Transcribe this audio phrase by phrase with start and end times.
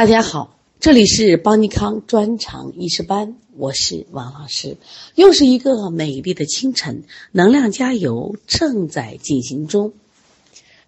[0.00, 4.78] 大家好，这里是邦尼康专场医师班，我是王老师。
[5.14, 9.92] 又是一个美丽的清晨，能量加油正在进行中。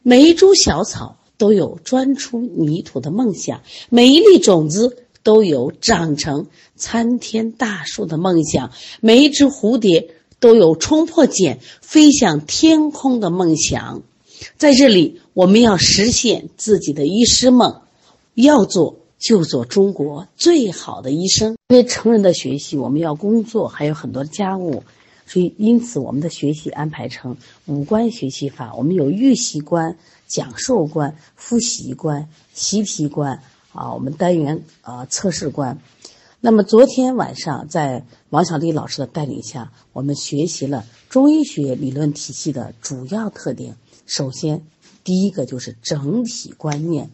[0.02, 8.72] 每一株小草都有钻出泥土的梦想，每一粒种子都有长成参天大树的梦想，
[9.02, 10.08] 每一只蝴蝶
[10.40, 14.00] 都有冲破茧飞向天空的梦想。
[14.56, 17.82] 在这里，我们要实现自己的医师梦。
[18.34, 21.56] 要做就做中国最好的医生。
[21.68, 24.82] 因为成人的学习，我们要工作，还有很多家务，
[25.26, 28.74] 所以因此我们的学习安排成五关学习法。
[28.74, 29.96] 我们有预习关、
[30.26, 33.40] 讲授关、复习关、习题关
[33.72, 35.78] 啊，我们单元啊测试关。
[36.40, 43.76] 那么昨天晚上在王小丽老师的带领下，我们学习了中医学理论体系的主要特点。
[44.04, 44.66] 首先，
[45.04, 47.10] 第一个就是整体观念。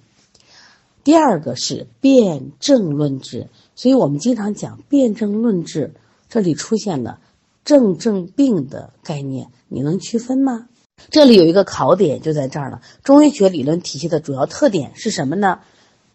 [1.09, 5.95] 第二个是辨证论治，所以我们经常讲辨证论治。
[6.29, 7.19] 这里出现了
[7.65, 10.69] 症症病的概念，你能区分吗？
[11.09, 12.82] 这里有一个考点，就在这儿了。
[13.05, 15.60] 中医学理论体系的主要特点是什么呢？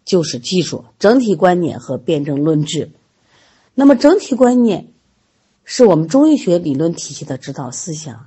[0.04, 2.92] 就是记住整体观念和辨证论治。
[3.74, 4.92] 那么整体观念
[5.64, 8.26] 是我们中医学理论体系的指导思想，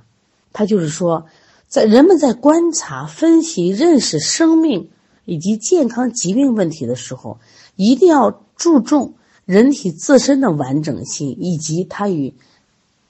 [0.52, 1.28] 它就是说，
[1.66, 4.90] 在人们在观察、分析、认识生命。
[5.28, 7.38] 以及健康疾病问题的时候，
[7.76, 9.12] 一定要注重
[9.44, 12.32] 人体自身的完整性，以及它与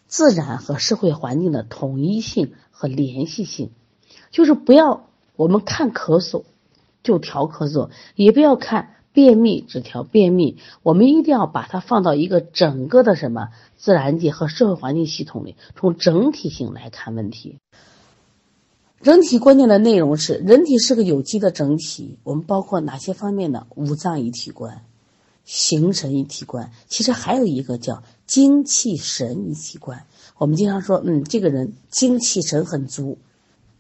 [0.08, 3.70] 自然和社会环境的统一性和联系性。
[4.33, 6.42] 就是不要我们看咳嗽
[7.05, 10.58] 就调咳嗽，也不要看便秘只调便秘。
[10.82, 17.58] 我们一定要把它放到一个整个的什么自然界和社会环境系统里，从整体性来看问题。
[19.00, 22.18] 人体观念的内容是：人体是个有机的整体。
[22.24, 23.68] 我们包括哪些方面呢？
[23.77, 24.82] 五脏一体观、
[25.44, 26.72] 形神一体观。
[26.88, 30.04] 其实还有一个叫精气神一体观。
[30.36, 33.19] 我们经常说，嗯，这个人精气神很足，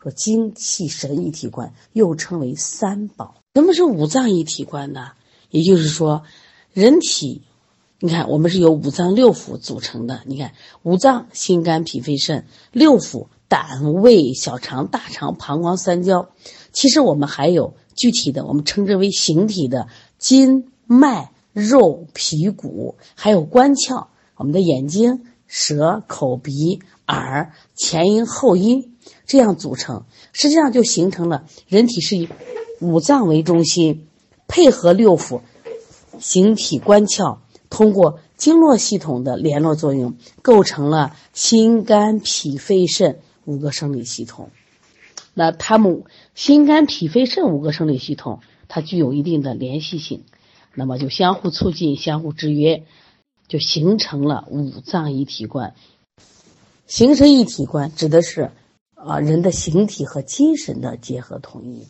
[0.00, 3.34] 说精气神一体观又称为三宝。
[3.54, 5.10] 什么是五脏一体观呢？
[5.50, 6.22] 也就是说，
[6.72, 7.42] 人体，
[7.98, 10.20] 你看我们是由五脏六腑组成的。
[10.26, 10.52] 你看
[10.84, 13.26] 五脏：心、肝、脾、肺、肾；六腑。
[13.48, 16.28] 胆、胃、小肠、大肠、膀胱、三焦，
[16.72, 19.88] 其实我们还有具体的，我们称之为形体的
[20.18, 28.94] 筋、脉、肉、皮、骨，还有官窍，我们的眼睛、舌、口、鼻、耳、前阴、后阴，
[29.26, 32.28] 这样组成，实际上就形成了人体是以
[32.80, 34.06] 五脏为中心，
[34.46, 35.40] 配合六腑，
[36.18, 37.38] 形体官窍，
[37.70, 43.20] 通过经络系统的联络作用，构成了心、肝、脾、肺、肾。
[43.48, 44.50] 五个生理系统，
[45.32, 46.04] 那它们
[46.34, 50.24] 心肝脾肺肾五个生理系统，它具有一定的联系性，
[50.74, 52.84] 那么就相互促进、相互制约，
[53.48, 55.74] 就形成了五脏一体观。
[56.86, 58.50] 形神一体观指的是
[58.94, 61.86] 啊人的形体和精神的结合统一。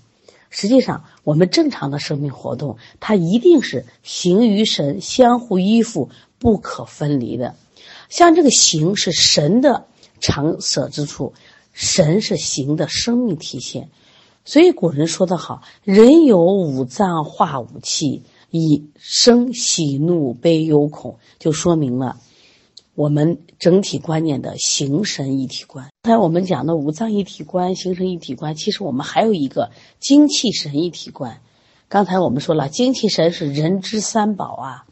[0.50, 6.08] 实际上，我们正常的生命活动，它一定是形与神相互依附、
[6.38, 7.56] 不可分离的。
[8.08, 9.88] 像这个形是神的。
[10.20, 11.32] 常舍之处，
[11.72, 13.88] 神是形的生命体现，
[14.44, 22.18] 所以古人说得好：“人有五脏化五气，以生喜怒悲忧恐。”就说明了
[22.94, 25.88] 我们整体观念的形神一体观。
[26.02, 29.70] 刚才我们讲的五脏一体观、形神一体观，其实我们还有一个
[30.00, 31.40] 精气神一体观。
[31.88, 34.84] 刚才我们说了，精气神是人之三宝啊。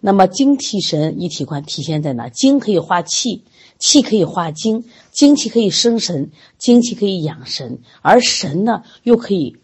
[0.00, 2.28] 那么精气神一体观体现在哪？
[2.28, 3.42] 精可以化气。
[3.78, 9.56] 气可以化精，精气可以生神，精气可以养神，而神呢，又可以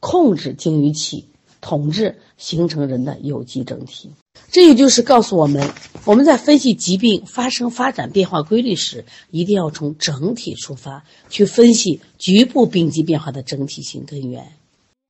[0.00, 1.28] 控制精与气，
[1.60, 4.10] 统治形成人的有机整体。
[4.50, 5.70] 这也就是告诉我们，
[6.04, 14.52] 我们在分析疾病发生、发展、变化规律时，一定要从整体出发，去分析局部病机变化的整体性根源。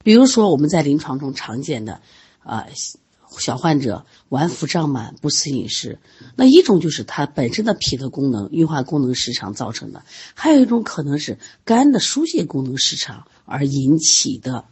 [0.02, 2.00] 比如说，我们在临床中常见的，
[2.40, 2.66] 啊。
[3.38, 5.98] 小患者脘腹胀满、不思饮食，
[6.36, 10.00] 那一种就是他本身的脾的功能、运化功能失常造成的；
[10.34, 14.64] 还有一种可能是肝的疏泄功能失常而引起的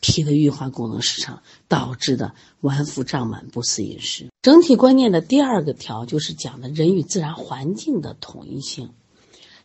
[0.00, 4.28] 脾的运化功能失常导致的脘腹胀满、不思饮食。
[4.42, 8.90] 整体观念的第二个条就是讲的人与自然环境的统一性。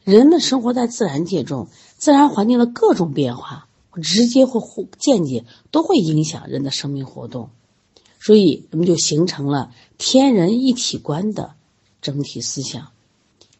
[0.03, 3.67] 人们生活在自然界中，自然环境的各种变化，
[4.01, 7.51] 直接或或间接都会影响人的生命活动。
[8.25, 11.55] 所以，我们就形成了天人一体观的
[12.01, 12.93] 整体思想。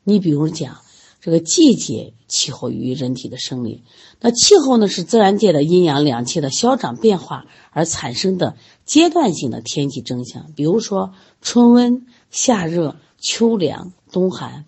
[0.05, 0.77] 你比如讲，
[1.19, 3.83] 这个季节气候与人体的生理。
[4.21, 8.55] 那气候呢，是自然界的阴阳两气的消长变化而产生的
[8.85, 10.53] 阶段性的天气征象。
[10.55, 14.63] 比如说春温、夏热、秋凉、冬寒。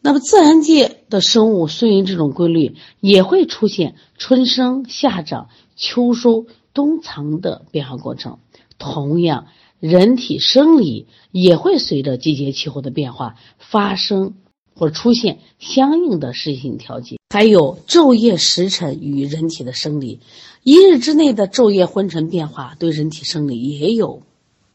[0.00, 8.38] 那么自然界的生物顺应这种规律，也会出现春生、夏长、秋收、冬藏的变化过程。
[8.80, 9.46] 同样，
[9.78, 14.34] 人体生理也会随着季节气候的变化发生。
[14.72, 20.20] 或出现相应的适性调节，还有昼夜时辰与人体的生理，
[20.62, 24.22] 一日之内的昼夜昏沉变化对人体生理也有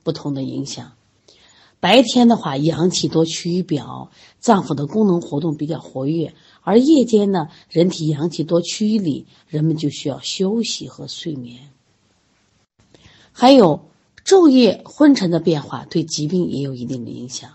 [0.04, 0.92] 不同的影响。
[1.80, 11.72] 白天的话，阳气多趋于表，脏腑的功能活动比较活跃；而夜间呢，人体阳气多趋于里，人们就需要休息和睡眠。
[13.32, 13.86] 还有
[14.26, 17.52] 昼夜昏沉的变化对疾病也有一定的影响，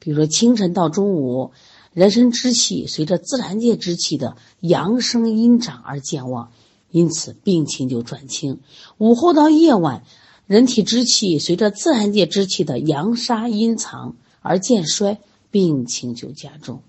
[0.00, 1.52] 比如说清晨到中午。
[1.94, 6.52] 人身之气随着自然界之气的阳生阴长而健旺，
[6.90, 8.60] 因此病情就转轻。
[8.98, 10.04] 午后到夜晚，
[10.46, 15.18] 人体之气随着自然界之气的阳杀阴藏而渐衰，
[15.50, 16.82] 病情就加重。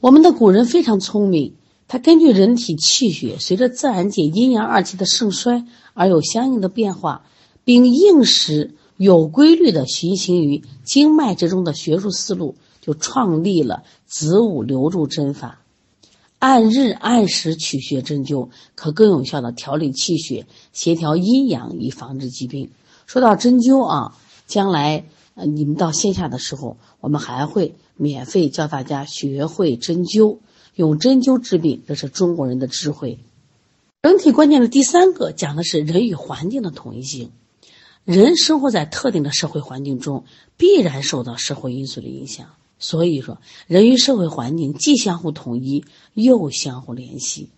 [0.00, 1.56] 我们的古人非常聪明，
[1.86, 7.26] 他根据人体气血随着自然界阴阳二气的盛衰而有相应的变化，
[7.66, 12.54] 并应时有规律的循行于经脉之中的学术思路。
[12.80, 15.60] 就创立了子午流注针法，
[16.38, 22.70] 按日按时取穴针灸，可更有效的调理气血，协调阴阳，以防治疾病。
[23.06, 24.16] 说到针灸啊，
[24.46, 25.04] 将来
[25.34, 30.38] 呃你们到线下的时候，我们还会免费教大家学会针灸，
[30.76, 33.18] 用针灸治病，这是中国人的智慧。
[34.02, 37.32] 整体观念的第三个讲的是人与环境的统一性。
[38.06, 40.24] 人生活在特定的社会环境中，
[40.56, 42.50] 必然受到社会因素的影响。
[42.78, 47.48] 所以说，人与社会环境既相互统一，又相互联系。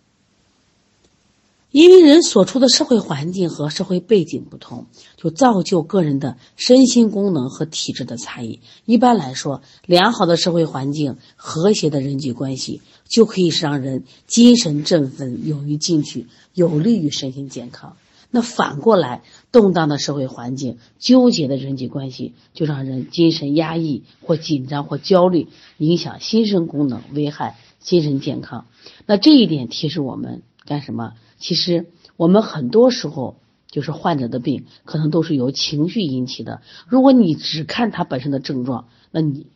[1.69, 4.87] 因为人所处的社会环境和社会背景不同，
[5.17, 8.59] 就造就个人的身心功能和体质的差异。
[8.85, 16.25] 一般来说，良好的社会环境、和谐的人际关系，就可以让人精神振奋、勇于进取，
[16.55, 17.95] 有利于身心健康。
[18.31, 25.47] 那反过来，动荡的社会环境、纠结的人际关系，就让人精神压抑或紧张或焦虑，
[25.77, 28.67] 影响心身功能，危害精神健康。
[29.07, 31.13] 那这一点提示我们干什么？
[31.39, 31.87] 其实
[32.17, 33.37] 我们很多时候
[33.71, 36.61] 就是患者的病，可能都是由情绪引起的。
[36.87, 39.47] 如果你只看他本身的症状，那你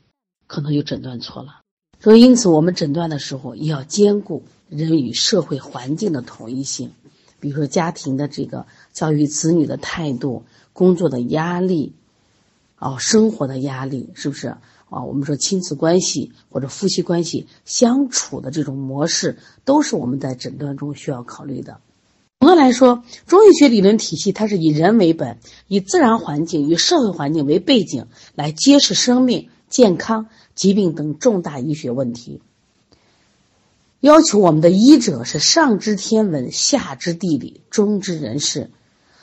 [0.48, 1.62] 可能就诊断错了。
[2.00, 6.92] 所以，因此我们诊断的时候也要兼顾人与社会环境的统一性。
[7.44, 11.92] 比如说家庭的这个教育子女的态度、工作的压力，
[12.80, 15.04] 哦，生活的压力，是不是啊？
[15.04, 21.82] 我们说亲子关系或者夫妻关系相处的这种模式，都是我们在诊断中需要考虑的。
[22.40, 25.38] 总的来说，中医学理论体系它是以人为本，
[25.68, 32.40] 以自然环境与社会环境为背景，来揭示生命、健康、疾病等重大医学问题。
[34.04, 38.70] 要求我们的医者是上知天文，下知地理，中知人事，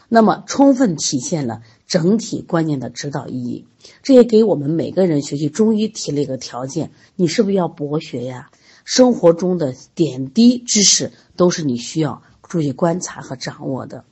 [0.09, 3.67] 那么充分体现了整体观念的指导意义。
[4.03, 8.51] 这也给我们每个人学习中医提了一个条件：你是不是要博学呀？
[8.87, 14.07] 生活中的点滴知识都是你需要注意观察和掌握的。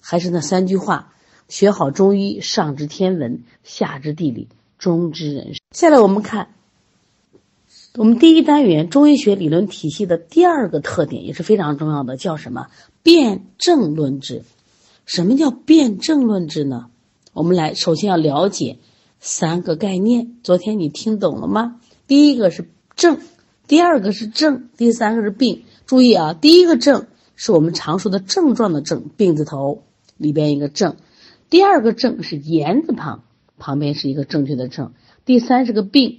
[0.00, 1.14] 还是那三句话：
[1.48, 4.46] 学好中医，上知天文，下知地理，
[4.78, 5.60] 中知人事。
[5.72, 6.50] 下来我们看。
[7.98, 12.66] 我们第一单元中医学理论体系的第二个特点也是非常重要的，叫什么？
[13.02, 14.42] 辨证论治。
[15.06, 16.90] 什么叫辨证论治呢？
[17.32, 18.76] 我们来首先要了解
[19.18, 20.34] 三个概念。
[20.42, 21.80] 昨天你听懂了吗？
[22.06, 23.18] 第一个是症，
[23.66, 25.64] 第二个是症，第三个是病。
[25.86, 29.84] 注意啊，第一个症是我们常说的症状的症，病字头
[30.18, 30.96] 里边一个症；
[31.48, 33.22] 第二个症是言字旁，
[33.56, 34.88] 旁边是一个正确的症；
[35.24, 36.18] 第三是个病。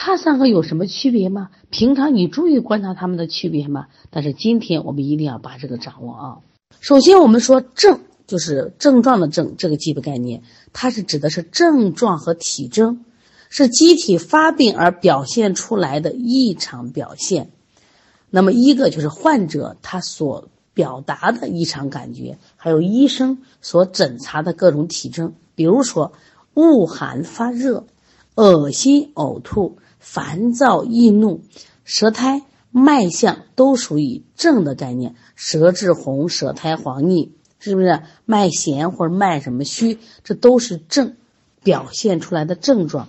[0.00, 1.50] 它三个有什么区别吗？
[1.70, 3.88] 平常你注意观察它们的区别吗？
[4.10, 6.38] 但是今天我们一定要把这个掌握啊。
[6.80, 13.04] 首先，我们说症就是症状的症，这个基本概念，它是指的是症状和体征，
[13.50, 17.50] 是机体发病而表现出来的异常表现。
[18.30, 26.12] 那么一个就是患者他所表达的异常感觉，还有医生所诊查的各种体征，比如说
[26.54, 27.84] 恶寒发热、
[28.36, 29.76] 恶心呕吐。
[29.98, 31.42] 烦躁易怒，
[31.84, 35.14] 舌苔脉象都属于症的概念。
[35.34, 39.98] 舌质红，舌苔黄腻，是不是脉弦或者脉什么虚？
[40.24, 41.16] 这都是症
[41.62, 43.08] 表现出来的症状。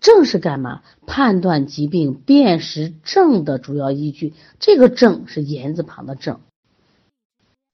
[0.00, 0.82] 症是干嘛？
[1.06, 4.34] 判断疾病、辨识症的主要依据。
[4.60, 6.40] 这个症是言字旁的症。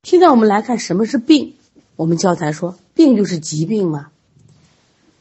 [0.05, 1.55] 现在我们来看什么是病。
[1.97, 4.11] 我们教材说，病就是疾病嘛。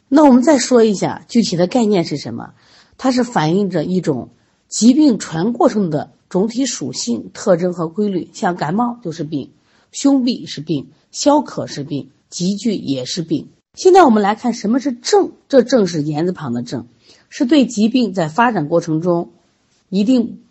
[0.07, 2.53] 那我们再说一下具体的概念是什么？
[2.99, 4.29] 它是反映着一种
[4.67, 8.29] 疾病全过程的总体属性、特征和规律。
[8.33, 9.49] 像感冒就是病，
[9.91, 13.47] 胸痹是病，消渴是病，急剧也是病。
[13.73, 16.87] 现在我们来看什么是症，这症是言字旁的症，
[17.29, 19.31] 是对疾病在发展过程中
[19.89, 20.41] 一定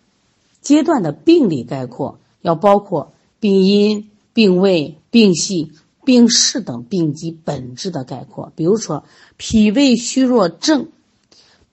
[0.60, 5.70] 阶段的病理概括，要包括病因、病位、病系。
[6.04, 9.04] 病势等病机本质的概括，比如说
[9.36, 10.88] 脾胃虚弱症，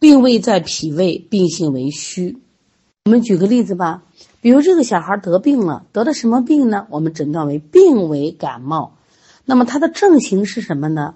[0.06, 2.38] 病位在脾胃，病性为虚。
[3.06, 4.04] 我们举个例子吧，
[4.40, 6.86] 比如这个小孩得病了，得的什么病呢？
[6.92, 8.98] 我们诊断为病为感冒。
[9.46, 11.16] 那么他的症型是什么呢？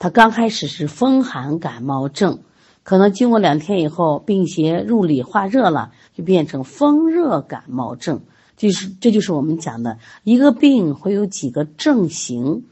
[0.00, 2.40] 他刚开始是风寒感冒症，
[2.82, 8.22] 可能经过两天以后，病邪入里化热了，就变成风热感冒症。
[8.56, 12.64] 就是这就是我们讲的一个病会有几个症型，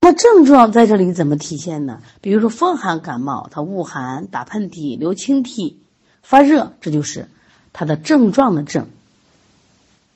[0.00, 2.00] 那症状在这里怎么体现呢？
[2.20, 5.80] 比如说风寒感冒，它恶寒、打喷嚏、流清涕、
[6.22, 7.28] 发热，这就是
[7.72, 8.86] 它的症状的症。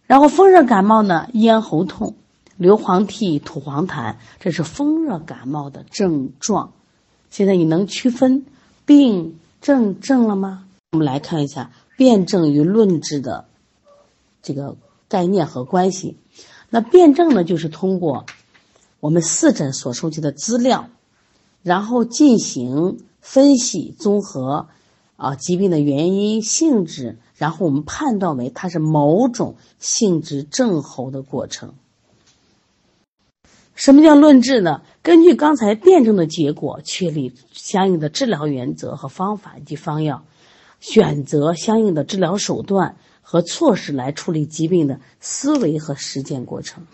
[0.07, 2.17] 然后风热感冒呢，咽喉痛、
[2.57, 6.73] 流黄涕、吐黄痰，这是风热感冒的症状。
[7.31, 8.47] 现在你能区分
[8.87, 10.65] 病症症了吗？
[10.93, 13.47] 我们来看一下辨证与论治的
[14.43, 14.77] 这个。
[15.09, 16.17] 概念和关系，
[16.71, 18.25] 那辩证呢，就是通过
[19.03, 20.89] 我们四诊所收集的资料，
[21.65, 24.69] 然后进行分析综合，
[25.17, 31.75] 啊，疾病的原因性质，然后我们判断为它是某种性质症候的过程。
[33.75, 34.83] 什么叫论治呢？
[35.03, 40.23] 根据刚才辩证的结果，确立相应的治疗原则和方法以及方药，
[40.79, 42.95] 选择相应的治疗手段。
[43.25, 46.85] 和措施来处理疾病的思维和实践过程，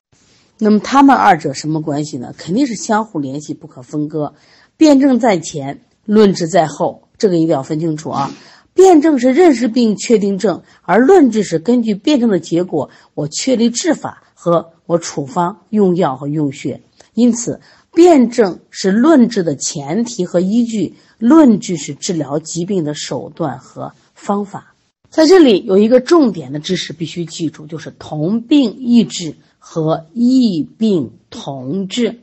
[0.58, 2.34] 那么他们二者什么关系呢？
[2.36, 4.34] 肯定是相互联系，不可分割。
[4.76, 8.32] 辩证在前，论治在后，这个一定要分清楚啊。
[8.74, 16.80] 辩证是认识病、确定症，而论治是根据辩证的结果，我确立治法和我处方、用药和用穴。
[17.14, 17.60] 因此，
[17.92, 24.74] 辩证是论治的前提和依据，论治是治疗疾病的手段和方法。
[25.10, 32.20] 在这里有一个重点的知识必须记住，就是同病异治和异病同治。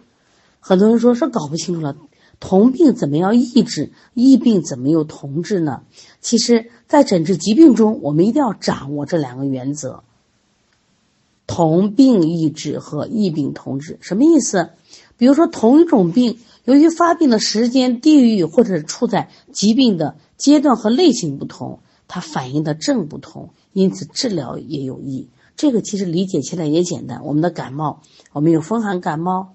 [0.60, 1.98] 很多人说说搞不清楚了，
[2.40, 5.82] 同病怎么样异治，异病怎么又同治呢？
[6.22, 10.04] 其实，在诊治疾病中，我们一定要掌握这两个原则：
[11.48, 13.98] 同病异治和异病同治。
[14.02, 14.70] 什么意思？
[15.18, 21.80] 比如说，同一种病，由于发病的时间、地域或者处在疾病的阶段和类型不同。
[22.08, 25.30] 它反映的症不同，因此治疗也有异。
[25.56, 27.24] 这个其实理解起来也简单。
[27.24, 28.02] 我们的感冒，
[28.34, 29.54] 我们有风寒感冒、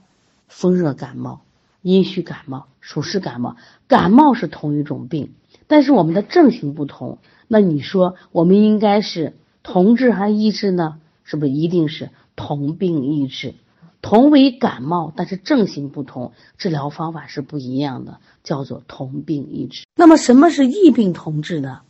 [0.48, 1.42] 风热感冒、
[1.82, 3.56] 阴虚感冒、暑湿感冒。
[3.86, 5.34] 感冒是同一种病，
[5.66, 7.18] 但是我们的症型不同。
[7.48, 11.00] 那你说我们应该是同治还是异治呢？
[11.22, 13.54] 是不是一定是同病异治？
[14.02, 19.84] 同为感冒，但是症型不同，治疗方法是不一样的，叫做同病异治。
[19.94, 21.82] 那么什么是异病同治呢？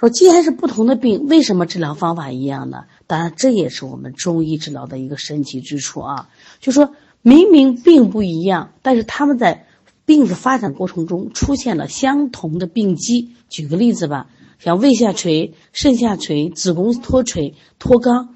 [0.00, 2.84] 说既然是不同的病，为什么治疗方法一样呢？
[3.06, 6.30] 当然，这也是我们中医治疗的一个神奇之处啊。
[6.58, 9.66] 就说明明病不一样，但是他们在
[10.06, 13.32] 病的发展过程中出现了相同的病机。
[13.50, 14.28] 举个例子吧，
[14.58, 18.28] 像胃下垂、肾下垂、子宫脱垂、脱肛，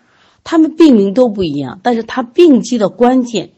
[0.44, 3.52] 他们病名都不一样，但是它病机的关键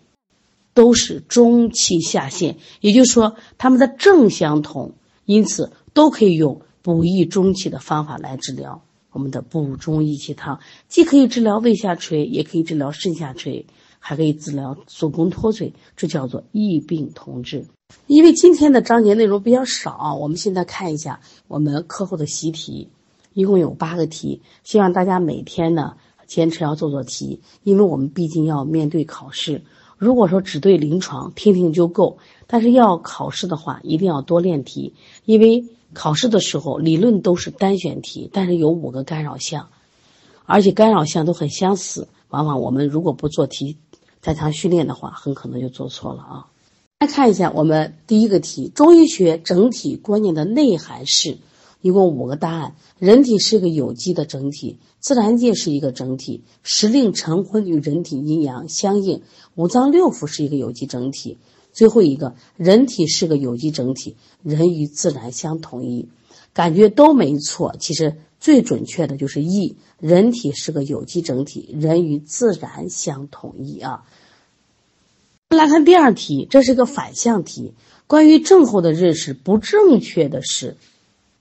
[0.74, 4.94] 都是中气下陷，也就是说他们的症相同，
[5.24, 6.60] 因此都可以用。
[6.86, 13.66] 补益中气的方法来治疗我们的补中益气汤，既可以治疗胃下垂，也可以治疗肾下垂，
[13.98, 17.66] 还可以治疗子宫脱垂，这叫做异病同治。
[18.06, 22.88] 因为今天的章节内容比较少，我们现在看一下我们课后的习题，
[23.34, 25.96] 一共有八个题，希望大家每天呢
[26.28, 29.62] 坚持要做做题，因为我们毕竟要面对考试。
[29.96, 35.64] 如果说只对临床听听就够，但是要考试的话，一定要多练题，因为。
[35.94, 39.68] 考试的时候，理论都是单选题，但是有五个干扰项，
[40.44, 42.08] 而且干扰项都很相似。
[42.28, 43.78] 往往我们如果不做题
[44.20, 46.46] 加强训练的话，很可能就做错了啊。
[46.98, 51.38] 来看一下我们第一个题：中医学整体观念的内涵是
[51.80, 52.74] 一共五个答案。
[52.98, 59.22] 人体是个有机的整体，自然界是一个整体，时令晨昏与人体阴阳相应，
[59.54, 61.38] 五脏六腑是一个有机整体。
[61.72, 66.08] 最后一个，人体是个有机整体，人与自然相统一。
[66.54, 74.04] 感觉都没错，其实最准确的就是一，人体是个有机整体，人与自然相统一啊。
[75.50, 77.74] 来看第二题，这是个反向题。
[78.06, 80.76] 关于症候的认识不正确的是，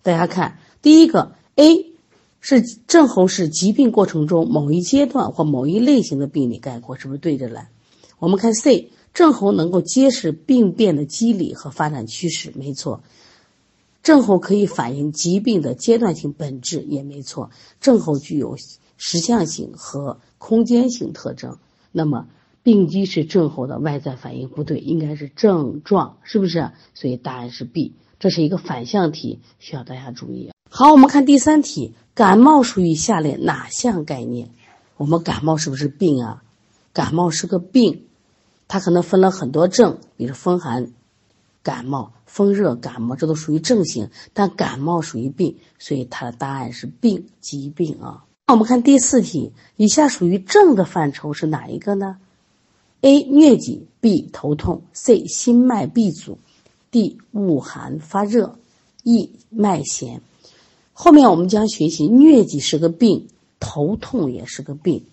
[0.06, 1.94] 大家看第一个 A
[2.40, 7.72] 是症候是疾病过程中某一阶段或某一类型的病理概括，是不是对着来？
[8.20, 13.02] 我们看 C 症候能够揭示病变的机理和发展趋势，没错。
[14.04, 17.50] 症候可以反映疾病的阶段性本质，也没错。
[17.82, 18.58] 症候具有
[18.98, 21.58] 时向性和空间性特征，
[21.92, 22.28] 那么。
[22.62, 26.72] 病机是症候的外在反应，不对，应该是症状，是不是？
[26.96, 27.94] 所以答案是 B，
[28.26, 30.50] 这是一个反向题，需要大家注意。
[30.68, 34.50] 好，我们看第三题，感冒属于下列哪项概念？
[34.98, 36.44] 我们感冒是不是病啊？
[36.92, 38.08] 感冒是个病，
[38.68, 40.92] 它可能分了很多症，比如风寒
[41.62, 48.26] 感冒、风热感冒，这都属于症型，但感冒属于病，所以它的答案是病，疾病啊。
[48.48, 52.18] 那我们看第四题，以下属于症的范畴是哪一个呢
[53.02, 53.20] ？A.
[53.22, 54.28] 疟疾 B.
[54.34, 55.28] 头痛 C.
[55.28, 56.40] 心脉闭阻
[56.96, 57.18] D.
[57.34, 58.58] 恶寒发热
[59.04, 59.32] E.
[59.50, 60.22] 脉弦。
[60.94, 63.28] 后面我们将学习疟疾是个病，
[63.60, 65.04] 头痛也是个病，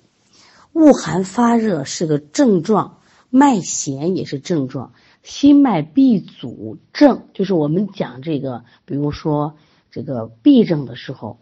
[0.73, 4.93] 恶寒发热是个症状，脉弦也是症状，
[5.25, 9.57] 心脉闭阻症就是我们讲这个，比如说
[9.91, 11.41] 这个痹症的时候，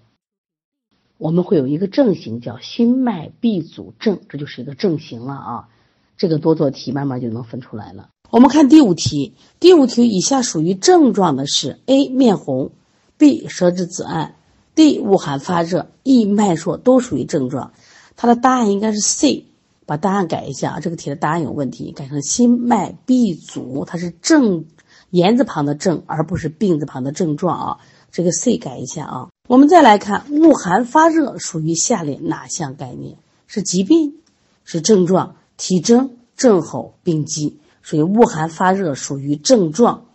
[1.18, 5.68] 我们会有一个症型叫心脉闭阻症，这就是一个症型了啊。
[6.16, 8.08] 这个多做题，慢慢就能分出来了。
[8.30, 12.08] 我们看第五题，第五题以下属于症状的是：A.
[12.08, 12.70] 面红
[13.18, 13.48] ，B.
[13.48, 14.36] 舌质紫暗
[14.76, 15.00] ，D.
[15.00, 16.26] 恶寒发热，E.
[16.26, 17.72] 脉数都属于症状。
[18.14, 19.46] 它的答案应该是 C。
[19.84, 24.66] 把答案改一下啊，这个题的答案有问题，改成心脉闭阻，它是症
[25.10, 27.78] 言字旁的症，而不是病字旁的症状啊。
[28.12, 29.28] 这个 C 改一下啊。
[29.48, 33.16] 我们再来看恶寒发热属于下列哪项概念？
[33.48, 34.14] 是疾病？
[34.62, 35.34] 是症状？
[35.56, 40.06] 体征、症候、病机，属于恶寒发热，属于症状，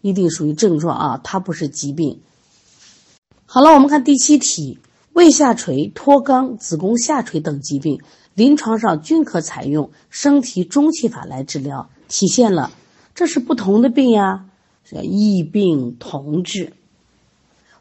[0.00, 2.20] 一定属于症状啊，它不是疾病。
[3.44, 4.78] 好了，我们看第七题，
[5.12, 8.00] 胃下垂、脱肛、子宫下垂等疾病，
[8.34, 12.72] 临床上均可采用升提中气法来治疗，体现了
[13.14, 14.46] 这是不同的病呀，
[15.02, 16.72] 异病同治。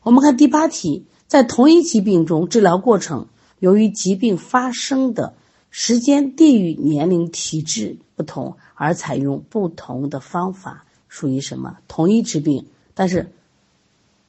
[0.04, 3.28] 我们看第八题，在同一疾病中，治疗过程
[3.60, 5.34] 由于疾病发生的。
[5.78, 11.78] 时间、地域、年龄、体质不同而采用不同的方法，属于什么？
[11.88, 13.32] 同一治病，但是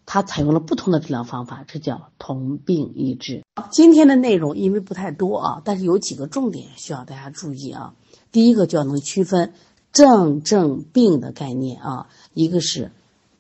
[0.05, 3.43] 它采用了不同的治疗方法，这叫同病异治。
[3.71, 7.95] 今天的内容因为不太多啊，但是有几个重点需要大家注意啊。
[8.33, 9.53] 第一个就要能区分
[9.93, 12.93] 症、症、病的概念啊，一个是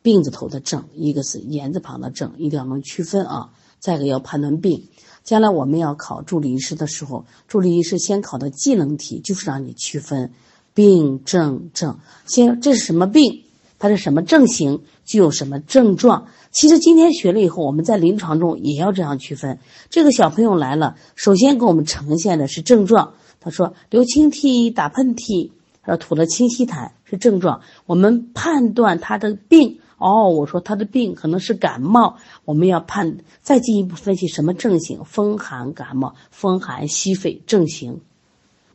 [0.02, 3.52] 病字头的症，一个是言字旁的症，一定要能区分啊。
[3.86, 4.88] 再一个要判断病。
[5.22, 10.32] 将来我们要考助理医师的时候，助理医师先考的技能题就是让你区分
[10.74, 12.00] 病症症。
[12.26, 13.44] 先，这是什么病？
[13.78, 14.82] 它是什么症型？
[15.04, 16.26] 具有什么症状？
[16.50, 19.60] 其实今天学了以后，我们在临床中也要这样区分。
[19.88, 23.14] 这个小朋友来了，首先给我们呈现的是症状。
[23.38, 25.52] 他说流清涕、打喷嚏，
[25.84, 27.60] 他说吐了清稀痰是症状。
[27.86, 29.78] 我们判断他的病。
[29.98, 38.00] 哦，我说他的病可能是感冒，我们要判再进一步分析什么症型，风寒感冒，风寒吸肺症型，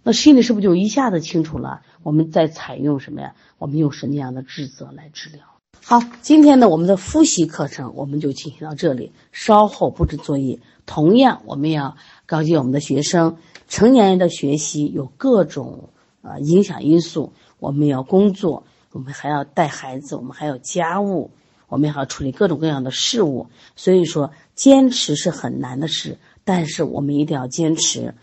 [0.04, 1.82] 那心里是不是就一下子清楚了？
[2.02, 3.36] 我们再采用什么呀？
[3.60, 5.42] 我们用什么样的治则来治疗？
[5.84, 10.60] 好，今天呢，我们的复习课程我们就进行到这里，稍后布置作业。
[10.88, 15.90] 同样，我们要告诫我们的学生，成年人的学习有各种
[16.24, 18.64] 呃影响因素，我们要工作。
[18.92, 21.32] 我们还要带孩子，我们还有家务，
[21.68, 23.48] 我们还要处理各种各样的事物。
[23.76, 28.14] 所以说，坚持是很难的事，但是我们一定要坚持。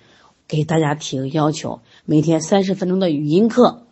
[0.47, 3.87] 给大家提个要求：每天三十分钟的语音课，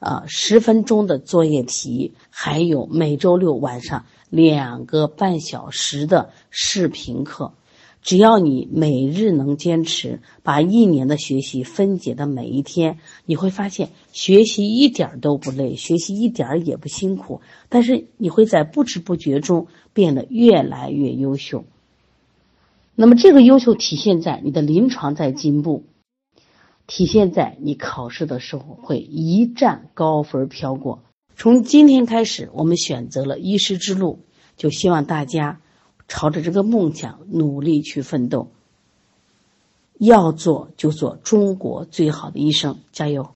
[0.00, 7.54] 啊，十分钟的作业题，还有每周六晚上两个半小时的视频课。
[8.00, 17.40] 只要你每日能坚持，把一年的学习分解的每一天，你会发现学习一点都不累，学习一点也不辛苦。
[17.68, 21.64] 但是你会在不知不觉中变得越来越优秀。
[22.94, 25.84] 那么这个优秀体现在你的临床在进步，
[26.86, 31.02] 体现在你考试的时候会一战高分飘过。
[31.36, 34.20] 从今天开始，我们选择了医师之路，
[34.56, 35.60] 就希望大家。
[36.08, 38.48] 朝着这个梦想努力去奋斗。
[39.98, 43.26] 要做就做中国最好的医生，加油！